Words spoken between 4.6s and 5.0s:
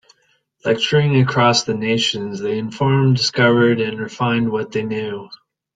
they